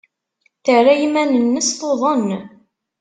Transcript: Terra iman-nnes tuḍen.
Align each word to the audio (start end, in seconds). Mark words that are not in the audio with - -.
Terra 0.65 0.93
iman-nnes 1.05 1.69
tuḍen. 1.79 2.25